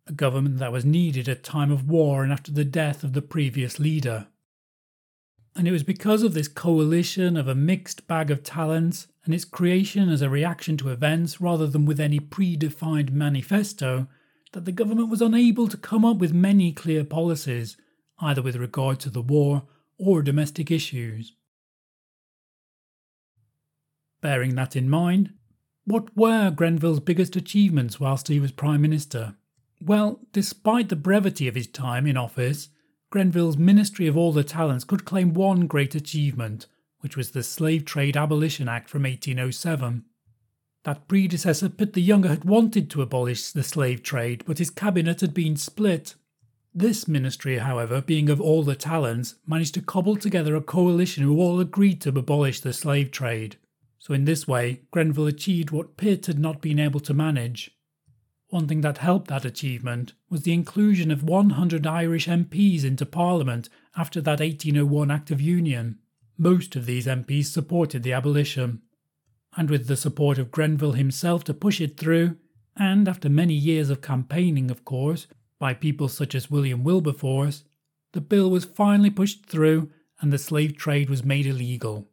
a 0.08 0.14
government 0.14 0.58
that 0.58 0.72
was 0.72 0.86
needed 0.86 1.28
at 1.28 1.44
time 1.44 1.70
of 1.70 1.90
war 1.90 2.24
and 2.24 2.32
after 2.32 2.50
the 2.50 2.64
death 2.64 3.04
of 3.04 3.12
the 3.12 3.22
previous 3.22 3.78
leader. 3.78 4.28
And 5.54 5.68
it 5.68 5.74
was 5.74 5.84
because 5.84 6.24
of 6.24 6.34
this 6.34 6.48
coalition 6.48 7.36
of 7.36 7.50
a 7.50 7.54
mixed 7.54 8.08
bag 8.08 8.32
of 8.32 8.42
talents 8.42 9.10
and 9.26 9.34
its 9.34 9.44
creation 9.44 10.08
as 10.08 10.22
a 10.22 10.30
reaction 10.30 10.78
to 10.78 10.92
events 10.92 11.42
rather 11.42 11.68
than 11.68 11.86
with 11.86 12.00
any 12.00 12.22
predefined 12.22 13.12
manifesto 13.12 14.08
that 14.54 14.64
the 14.64 14.72
government 14.72 15.10
was 15.10 15.22
unable 15.22 15.68
to 15.68 15.76
come 15.76 16.06
up 16.06 16.20
with 16.20 16.32
many 16.32 16.72
clear 16.72 17.04
policies, 17.04 17.76
either 18.22 18.42
with 18.42 18.56
regard 18.56 19.00
to 19.00 19.10
the 19.10 19.22
war 19.22 19.64
or 19.98 20.22
domestic 20.22 20.72
issues. 20.72 21.34
Bearing 24.22 24.56
that 24.56 24.76
in 24.76 24.90
mind, 24.90 25.34
what 25.86 26.16
were 26.16 26.52
Grenville's 26.52 27.00
biggest 27.00 27.36
achievements 27.36 28.00
whilst 28.00 28.28
he 28.28 28.40
was 28.40 28.52
Prime 28.52 28.82
Minister? 28.82 29.36
Well, 29.82 30.20
despite 30.34 30.90
the 30.90 30.96
brevity 30.96 31.48
of 31.48 31.56
his 31.56 31.68
time 31.68 32.06
in 32.06 32.18
office, 32.18 32.70
Grenville's 33.10 33.58
Ministry 33.58 34.06
of 34.08 34.16
All 34.16 34.32
the 34.32 34.44
Talents 34.44 34.84
could 34.84 35.06
claim 35.06 35.34
one 35.34 35.68
great 35.68 35.96
achievement, 35.96 36.68
which 37.00 37.18
was 37.18 37.32
the 37.32 37.44
Slave 37.44 37.86
Trade 37.86 38.18
Abolition 38.18 38.68
Act 38.68 38.90
from 38.90 39.04
1807. 39.04 40.04
That 40.84 41.08
predecessor 41.08 41.70
Pitt 41.70 41.94
the 41.94 42.02
Younger 42.02 42.30
had 42.30 42.46
wanted 42.46 42.90
to 42.92 43.02
abolish 43.02 43.52
the 43.52 43.64
slave 43.64 44.04
trade, 44.04 44.44
but 44.46 44.60
his 44.60 44.70
cabinet 44.70 45.22
had 45.22 45.34
been 45.34 45.56
split. 45.56 46.16
This 46.74 47.08
ministry, 47.08 47.58
however, 47.58 48.02
being 48.02 48.30
of 48.30 48.40
all 48.40 48.64
the 48.64 48.76
talents, 48.76 49.36
managed 49.46 49.74
to 49.74 49.82
cobble 49.82 50.16
together 50.16 50.56
a 50.56 50.62
coalition 50.62 51.24
who 51.24 51.40
all 51.40 51.60
agreed 51.60 52.00
to 52.02 52.10
abolish 52.10 52.60
the 52.60 52.74
slave 52.74 53.12
trade. 53.12 53.58
So, 53.98 54.14
in 54.14 54.26
this 54.26 54.48
way, 54.48 54.82
Grenville 54.92 55.28
achieved 55.28 55.72
what 55.72 55.98
Pitt 55.98 56.28
had 56.28 56.40
not 56.40 56.62
been 56.62 56.80
able 56.80 57.00
to 57.02 57.14
manage. 57.14 57.72
One 58.50 58.68
thing 58.68 58.82
that 58.82 59.00
helped 59.00 59.28
that 59.28 59.46
achievement 59.46 60.14
was 60.30 60.44
the 60.44 60.54
inclusion 60.54 61.12
of 61.12 61.24
100 61.24 61.86
Irish 61.86 62.28
MPs 62.28 62.84
into 62.84 63.06
Parliament 63.06 63.70
after 63.96 64.22
that 64.22 64.40
1801 64.40 65.12
Act 65.12 65.32
of 65.32 65.42
Union. 65.42 66.00
Most 66.38 66.76
of 66.76 66.86
these 66.86 67.06
MPs 67.06 67.46
supported 67.46 68.04
the 68.04 68.14
abolition. 68.14 68.82
And 69.58 69.70
with 69.70 69.88
the 69.88 69.98
support 69.98 70.38
of 70.38 70.52
Grenville 70.52 70.94
himself 70.94 71.44
to 71.46 71.54
push 71.54 71.82
it 71.82 71.98
through, 71.98 72.38
and 72.76 73.08
after 73.08 73.30
many 73.30 73.54
years 73.54 73.90
of 73.90 74.02
campaigning, 74.02 74.72
of 74.72 74.86
course, 74.86 75.28
by 75.60 75.74
people 75.74 76.08
such 76.08 76.34
as 76.34 76.50
William 76.50 76.84
Wilberforce, 76.84 77.64
the 78.14 78.22
bill 78.22 78.50
was 78.50 78.66
finally 78.66 79.10
pushed 79.10 79.46
through 79.46 79.90
and 80.22 80.34
the 80.34 80.38
slave 80.38 80.76
trade 80.76 81.10
was 81.10 81.24
made 81.24 81.46
illegal. 81.46 82.08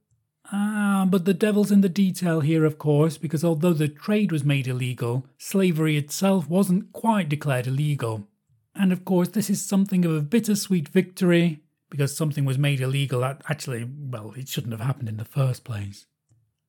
Ah, 0.53 1.07
but 1.09 1.25
the 1.25 1.35
devil's 1.35 1.73
in 1.73 1.81
the 1.81 1.89
detail 1.89 2.41
here, 2.41 2.65
of 2.65 2.79
course, 2.79 3.19
because 3.19 3.45
although 3.45 3.73
the 3.73 3.89
trade 3.89 4.31
was 4.31 4.45
made 4.45 4.69
illegal, 4.69 5.27
slavery 5.39 5.97
itself 5.97 6.49
wasn't 6.49 6.93
quite 6.93 7.29
declared 7.29 7.67
illegal. 7.67 8.29
And 8.75 8.93
of 8.93 9.05
course, 9.05 9.29
this 9.29 9.51
is 9.51 9.65
something 9.65 10.05
of 10.05 10.13
a 10.13 10.21
bittersweet 10.21 10.89
victory, 10.89 11.63
because 11.91 12.17
something 12.17 12.45
was 12.45 12.59
made 12.59 12.81
illegal 12.81 13.21
that 13.21 13.43
actually, 13.49 13.89
well, 13.99 14.35
it 14.37 14.49
shouldn't 14.49 14.73
have 14.73 14.87
happened 14.87 15.09
in 15.09 15.17
the 15.17 15.25
first 15.25 15.65
place. 15.65 16.07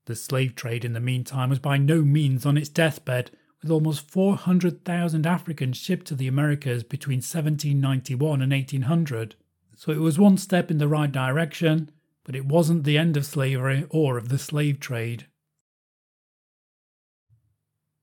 The 0.06 0.16
slave 0.16 0.56
trade, 0.56 0.86
in 0.86 0.94
the 0.94 1.00
meantime, 1.00 1.50
was 1.50 1.60
by 1.60 1.78
no 1.78 2.02
means 2.02 2.46
on 2.46 2.58
its 2.58 2.70
deathbed, 2.70 3.32
with 3.62 3.72
almost 3.72 4.10
400,000 4.10 5.26
Africans 5.26 5.78
shipped 5.78 6.08
to 6.08 6.16
the 6.16 6.28
Americas 6.28 6.84
between 6.84 7.18
1791 7.18 8.42
and 8.42 8.52
1800. 8.52 9.36
So 9.76 9.92
it 9.92 10.00
was 10.00 10.20
one 10.20 10.38
step 10.38 10.72
in 10.72 10.78
the 10.78 10.88
right 10.88 11.12
direction, 11.12 11.92
but 12.24 12.36
it 12.36 12.46
wasn't 12.46 12.84
the 12.84 12.98
end 12.98 13.18
of 13.18 13.26
slavery 13.26 13.86
or 13.90 14.18
of 14.18 14.30
the 14.30 14.40
slave 14.40 14.80
trade. 14.80 15.28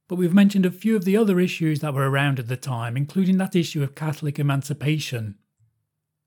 But 0.09 0.17
we've 0.17 0.35
mentioned 0.35 0.67
a 0.67 0.71
few 0.71 0.97
of 0.97 1.05
the 1.05 1.17
other 1.17 1.41
issues 1.41 1.81
that 1.81 1.95
were 1.95 2.11
around 2.11 2.39
at 2.39 2.49
the 2.49 2.57
time, 2.57 2.97
including 2.97 3.39
that 3.39 3.57
issue 3.57 3.83
of 3.83 3.95
Catholic 3.95 4.39
emancipation. 4.39 5.37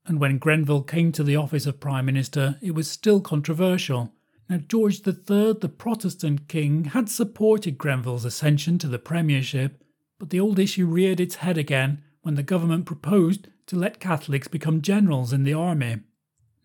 And 0.04 0.20
when 0.20 0.38
Grenville 0.38 0.82
came 0.82 1.12
to 1.12 1.22
the 1.22 1.36
office 1.36 1.66
of 1.66 1.80
Prime 1.80 2.06
Minister, 2.06 2.58
it 2.60 2.74
was 2.74 2.90
still 2.90 3.20
controversial. 3.20 4.12
Now, 4.48 4.56
George 4.56 5.06
III, 5.06 5.54
the 5.60 5.72
Protestant 5.76 6.48
king, 6.48 6.84
had 6.84 7.10
supported 7.10 7.76
Grenville's 7.76 8.24
ascension 8.24 8.78
to 8.78 8.88
the 8.88 8.98
premiership, 8.98 9.84
but 10.18 10.30
the 10.30 10.40
old 10.40 10.58
issue 10.58 10.86
reared 10.86 11.20
its 11.20 11.36
head 11.36 11.58
again 11.58 12.02
when 12.22 12.34
the 12.34 12.42
government 12.42 12.86
proposed 12.86 13.48
to 13.66 13.76
let 13.76 14.00
Catholics 14.00 14.48
become 14.48 14.80
generals 14.80 15.32
in 15.32 15.44
the 15.44 15.52
army. 15.52 15.98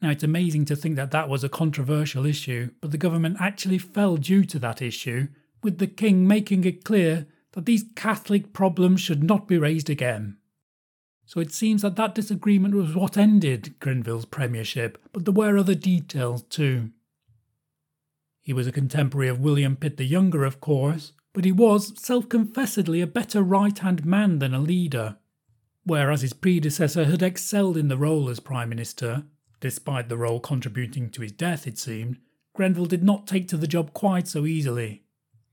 Now, 0.02 0.12
it's 0.12 0.24
amazing 0.24 0.66
to 0.66 0.76
think 0.76 0.96
that 0.96 1.12
that 1.12 1.30
was 1.30 1.44
a 1.44 1.50
controversial 1.50 2.26
issue, 2.26 2.72
but 2.80 2.92
the 2.92 2.98
government 2.98 3.38
actually 3.40 3.78
fell 3.78 4.18
due 4.18 4.46
to 4.46 4.60
that 4.60 4.82
issue, 4.82 5.28
with 5.62 5.80
the 5.80 5.88
king 5.88 6.28
making 6.28 6.64
it 6.64 6.84
clear 6.84 7.28
that 7.52 7.66
these 7.66 7.86
Catholic 7.96 8.54
problems 8.54 9.02
should 9.02 9.24
not 9.24 9.48
be 9.48 9.58
raised 9.58 9.90
again. 9.90 10.38
So 11.26 11.40
it 11.40 11.54
seems 11.54 11.82
that 11.82 11.96
that 11.96 12.16
disagreement 12.16 12.76
was 12.76 12.96
what 12.96 13.18
ended 13.18 13.76
Grenville's 13.80 14.26
premiership, 14.26 14.98
but 15.14 15.26
there 15.26 15.34
were 15.34 15.58
other 15.58 15.76
details 15.76 16.44
too. 16.44 16.92
He 18.44 18.54
was 18.54 18.68
a 18.68 18.72
contemporary 18.72 19.30
of 19.30 19.40
William 19.40 19.76
Pitt 19.76 19.98
the 19.98 20.06
Younger, 20.06 20.46
of 20.46 20.62
course, 20.62 21.14
but 21.34 21.46
he 21.46 21.52
was 21.52 22.00
self 22.00 22.30
confessedly 22.30 23.02
a 23.02 23.08
better 23.08 23.42
right 23.42 23.78
hand 23.80 24.06
man 24.06 24.38
than 24.38 24.54
a 24.54 24.60
leader. 24.60 25.18
Whereas 25.84 26.22
his 26.22 26.34
predecessor 26.34 27.06
had 27.06 27.24
excelled 27.24 27.78
in 27.78 27.88
the 27.88 27.98
role 27.98 28.30
as 28.30 28.40
Prime 28.40 28.70
Minister, 28.70 29.24
Despite 29.64 30.10
the 30.10 30.18
role 30.18 30.42
contributing 30.42 31.10
to 31.12 31.22
his 31.22 31.32
death, 31.32 31.66
it 31.66 31.78
seemed, 31.78 32.18
Grenville 32.54 32.86
did 32.86 33.02
not 33.02 33.26
take 33.26 33.48
to 33.48 33.56
the 33.56 33.66
job 33.66 33.94
quite 33.94 34.28
so 34.28 34.46
easily. 34.46 35.04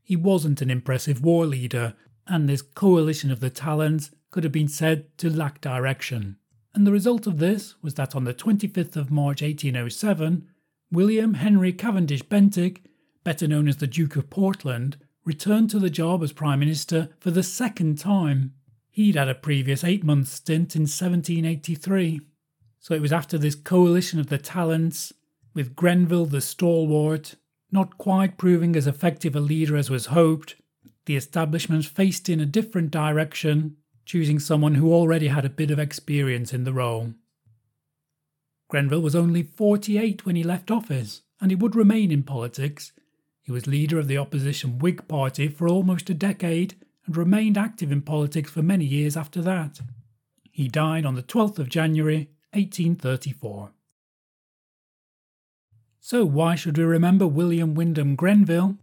He 0.02 0.16
wasn't 0.16 0.60
an 0.60 0.68
impressive 0.68 1.22
war 1.22 1.46
leader, 1.46 1.94
and 2.26 2.48
this 2.48 2.60
coalition 2.60 3.30
of 3.30 3.38
the 3.38 3.50
talents 3.50 4.10
could 4.32 4.42
have 4.42 4.52
been 4.52 4.66
said 4.66 5.16
to 5.18 5.30
lack 5.30 5.60
direction. 5.60 6.38
And 6.74 6.84
the 6.84 6.90
result 6.90 7.28
of 7.28 7.38
this 7.38 7.80
was 7.82 7.94
that 7.94 8.16
on 8.16 8.24
the 8.24 8.34
25th 8.34 8.96
of 8.96 9.12
March 9.12 9.42
1807, 9.42 10.48
William 10.92 11.34
Henry 11.34 11.72
Cavendish 11.72 12.24
Bentinck, 12.24 12.82
better 13.22 13.46
known 13.46 13.68
as 13.68 13.76
the 13.76 13.86
Duke 13.86 14.16
of 14.16 14.28
Portland, 14.28 14.96
returned 15.24 15.70
to 15.70 15.78
the 15.78 15.88
job 15.90 16.20
as 16.20 16.32
Prime 16.32 16.58
Minister 16.58 17.10
for 17.20 17.30
the 17.30 17.44
second 17.44 17.96
time. 17.96 18.54
He'd 18.90 19.14
had 19.14 19.28
a 19.28 19.36
previous 19.36 19.84
eight 19.84 20.02
month 20.02 20.26
stint 20.26 20.74
in 20.74 20.82
1783. 20.82 22.20
So 22.80 22.94
it 22.94 23.00
was 23.00 23.12
after 23.12 23.38
this 23.38 23.54
coalition 23.54 24.18
of 24.18 24.28
the 24.28 24.38
talents, 24.38 25.12
with 25.54 25.76
Grenville 25.76 26.26
the 26.26 26.40
stalwart, 26.40 27.36
not 27.70 27.96
quite 27.96 28.36
proving 28.36 28.74
as 28.74 28.88
effective 28.88 29.36
a 29.36 29.40
leader 29.40 29.76
as 29.76 29.90
was 29.90 30.06
hoped, 30.06 30.56
the 31.06 31.14
establishment 31.14 31.84
faced 31.84 32.28
in 32.28 32.40
a 32.40 32.46
different 32.46 32.90
direction, 32.90 33.76
choosing 34.04 34.40
someone 34.40 34.74
who 34.74 34.92
already 34.92 35.28
had 35.28 35.44
a 35.44 35.50
bit 35.50 35.70
of 35.70 35.78
experience 35.78 36.52
in 36.52 36.64
the 36.64 36.72
role. 36.72 37.14
Grenville 38.70 39.02
was 39.02 39.16
only 39.16 39.42
48 39.42 40.24
when 40.24 40.36
he 40.36 40.44
left 40.44 40.70
office, 40.70 41.22
and 41.40 41.50
he 41.50 41.56
would 41.56 41.74
remain 41.74 42.12
in 42.12 42.22
politics. 42.22 42.92
He 43.42 43.50
was 43.50 43.66
leader 43.66 43.98
of 43.98 44.06
the 44.06 44.16
opposition 44.16 44.78
Whig 44.78 45.08
Party 45.08 45.48
for 45.48 45.68
almost 45.68 46.08
a 46.08 46.14
decade 46.14 46.76
and 47.04 47.16
remained 47.16 47.58
active 47.58 47.90
in 47.90 48.02
politics 48.02 48.50
for 48.50 48.62
many 48.62 48.84
years 48.84 49.16
after 49.16 49.42
that. 49.42 49.80
He 50.52 50.68
died 50.68 51.04
on 51.04 51.16
the 51.16 51.22
12th 51.22 51.58
of 51.58 51.68
January 51.68 52.30
1834. 52.52 53.72
So, 55.98 56.24
why 56.24 56.54
should 56.54 56.78
we 56.78 56.84
remember 56.84 57.26
William 57.26 57.74
Wyndham 57.74 58.14
Grenville? 58.14 58.78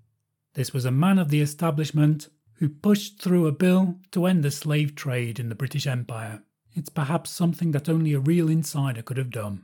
This 0.53 0.73
was 0.73 0.83
a 0.83 0.91
man 0.91 1.17
of 1.17 1.29
the 1.29 1.41
establishment 1.41 2.27
who 2.55 2.67
pushed 2.67 3.21
through 3.21 3.47
a 3.47 3.53
bill 3.53 3.99
to 4.11 4.25
end 4.25 4.43
the 4.43 4.51
slave 4.51 4.95
trade 4.95 5.39
in 5.39 5.47
the 5.47 5.55
British 5.55 5.87
Empire. 5.87 6.43
It's 6.73 6.89
perhaps 6.89 7.29
something 7.29 7.71
that 7.71 7.87
only 7.87 8.13
a 8.13 8.19
real 8.19 8.49
insider 8.49 9.01
could 9.01 9.17
have 9.17 9.29
done. 9.29 9.63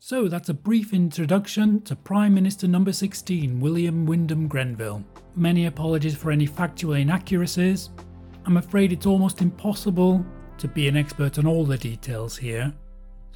So 0.00 0.28
that's 0.28 0.48
a 0.48 0.54
brief 0.54 0.94
introduction 0.94 1.80
to 1.82 1.96
Prime 1.96 2.32
Minister 2.32 2.68
number 2.68 2.92
16, 2.92 3.58
William 3.58 4.06
Wyndham 4.06 4.46
Grenville. 4.46 5.04
Many 5.34 5.66
apologies 5.66 6.16
for 6.16 6.30
any 6.30 6.46
factual 6.46 6.92
inaccuracies. 6.92 7.90
I'm 8.46 8.58
afraid 8.58 8.92
it's 8.92 9.06
almost 9.06 9.42
impossible 9.42 10.24
to 10.58 10.68
be 10.68 10.86
an 10.86 10.96
expert 10.96 11.38
on 11.38 11.48
all 11.48 11.64
the 11.64 11.76
details 11.76 12.36
here. 12.36 12.72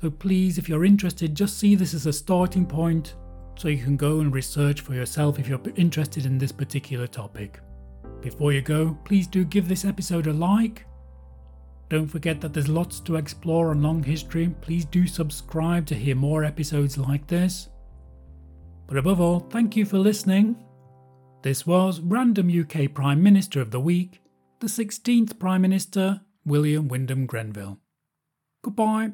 So 0.00 0.09
please, 0.09 0.57
if 0.57 0.69
you're 0.69 0.85
interested, 0.85 1.35
just 1.35 1.59
see 1.59 1.75
this 1.75 1.95
as 1.95 2.07
a 2.07 2.12
starting 2.12 2.64
point 2.64 3.16
so 3.57 3.66
you 3.66 3.83
can 3.83 3.97
go 3.97 4.21
and 4.21 4.33
research 4.33 4.83
for 4.83 4.95
yourself 4.95 5.40
if 5.40 5.49
you're 5.49 5.61
interested 5.75 6.26
in 6.26 6.38
this 6.38 6.52
particular 6.52 7.09
topic. 7.09 7.59
Before 8.21 8.52
you 8.52 8.62
go, 8.62 8.97
please 9.04 9.26
do 9.26 9.45
give 9.45 9.69
this 9.69 9.85
episode 9.85 10.28
a 10.28 10.33
like. 10.33 10.87
Don't 11.92 12.08
forget 12.08 12.40
that 12.40 12.54
there's 12.54 12.70
lots 12.70 13.00
to 13.00 13.16
explore 13.16 13.68
on 13.68 13.82
Long 13.82 14.02
History. 14.02 14.49
Please 14.62 14.87
do 14.87 15.06
subscribe 15.06 15.84
to 15.88 15.94
hear 15.94 16.14
more 16.16 16.42
episodes 16.42 16.96
like 16.96 17.26
this. 17.26 17.68
But 18.87 18.96
above 18.96 19.20
all, 19.20 19.40
thank 19.40 19.76
you 19.76 19.84
for 19.84 19.99
listening. 19.99 20.56
This 21.42 21.66
was 21.66 22.00
Random 22.00 22.49
UK 22.49 22.94
Prime 22.94 23.22
Minister 23.22 23.61
of 23.61 23.72
the 23.72 23.78
Week, 23.78 24.22
the 24.61 24.68
16th 24.68 25.38
Prime 25.38 25.61
Minister, 25.61 26.22
William 26.46 26.88
Wyndham 26.88 27.26
Grenville. 27.26 27.78
Goodbye. 28.62 29.12